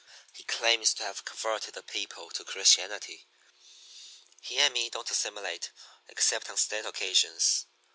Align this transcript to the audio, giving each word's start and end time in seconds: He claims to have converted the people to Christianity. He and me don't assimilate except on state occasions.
He 0.33 0.43
claims 0.43 0.95
to 0.95 1.03
have 1.03 1.25
converted 1.25 1.75
the 1.75 1.83
people 1.83 2.31
to 2.31 2.43
Christianity. 2.43 3.27
He 4.41 4.57
and 4.57 4.73
me 4.73 4.89
don't 4.89 5.11
assimilate 5.11 5.69
except 6.09 6.49
on 6.49 6.57
state 6.57 6.87
occasions. 6.87 7.67